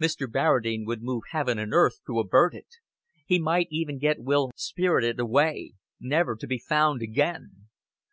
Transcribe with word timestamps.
Mr. 0.00 0.30
Barradine 0.30 0.86
would 0.86 1.02
move 1.02 1.24
heaven 1.32 1.58
and 1.58 1.74
earth 1.74 1.96
to 2.06 2.20
avert 2.20 2.54
it. 2.54 2.68
He 3.26 3.40
might 3.40 3.66
even 3.68 3.98
get 3.98 4.20
Will 4.20 4.52
spirited 4.54 5.18
away, 5.18 5.72
never 5.98 6.36
to 6.36 6.46
be 6.46 6.58
found 6.58 7.02
again! 7.02 7.66